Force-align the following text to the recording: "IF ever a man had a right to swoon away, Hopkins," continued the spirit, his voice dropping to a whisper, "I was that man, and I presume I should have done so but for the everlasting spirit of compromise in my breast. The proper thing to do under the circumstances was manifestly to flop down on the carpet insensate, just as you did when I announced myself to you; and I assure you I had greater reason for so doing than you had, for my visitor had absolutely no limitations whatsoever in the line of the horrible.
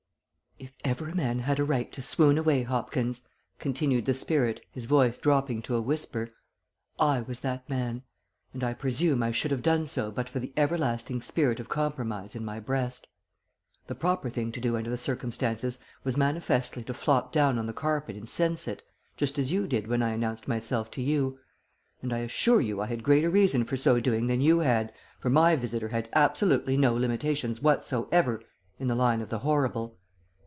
"IF 0.61 0.75
ever 0.85 1.09
a 1.09 1.15
man 1.15 1.39
had 1.39 1.57
a 1.57 1.63
right 1.63 1.91
to 1.91 2.03
swoon 2.03 2.37
away, 2.37 2.61
Hopkins," 2.61 3.27
continued 3.57 4.05
the 4.05 4.13
spirit, 4.13 4.61
his 4.71 4.85
voice 4.85 5.17
dropping 5.17 5.59
to 5.63 5.75
a 5.75 5.81
whisper, 5.81 6.35
"I 6.99 7.21
was 7.21 7.39
that 7.39 7.67
man, 7.67 8.03
and 8.53 8.63
I 8.63 8.75
presume 8.75 9.23
I 9.23 9.31
should 9.31 9.49
have 9.49 9.63
done 9.63 9.87
so 9.87 10.11
but 10.11 10.29
for 10.29 10.37
the 10.37 10.53
everlasting 10.55 11.19
spirit 11.23 11.59
of 11.59 11.67
compromise 11.67 12.35
in 12.35 12.45
my 12.45 12.59
breast. 12.59 13.07
The 13.87 13.95
proper 13.95 14.29
thing 14.29 14.51
to 14.51 14.59
do 14.59 14.77
under 14.77 14.91
the 14.91 14.97
circumstances 14.97 15.79
was 16.03 16.15
manifestly 16.15 16.83
to 16.83 16.93
flop 16.93 17.31
down 17.31 17.57
on 17.57 17.65
the 17.65 17.73
carpet 17.73 18.15
insensate, 18.15 18.83
just 19.17 19.39
as 19.39 19.51
you 19.51 19.65
did 19.65 19.87
when 19.87 20.03
I 20.03 20.09
announced 20.09 20.47
myself 20.47 20.91
to 20.91 21.01
you; 21.01 21.39
and 22.03 22.13
I 22.13 22.19
assure 22.19 22.61
you 22.61 22.81
I 22.81 22.85
had 22.85 23.03
greater 23.03 23.31
reason 23.31 23.63
for 23.63 23.77
so 23.77 23.99
doing 23.99 24.27
than 24.27 24.41
you 24.41 24.59
had, 24.59 24.93
for 25.17 25.31
my 25.31 25.55
visitor 25.55 25.87
had 25.87 26.07
absolutely 26.13 26.77
no 26.77 26.93
limitations 26.93 27.61
whatsoever 27.63 28.43
in 28.77 28.87
the 28.87 28.95
line 28.95 29.21
of 29.21 29.29
the 29.29 29.39
horrible. 29.39 29.97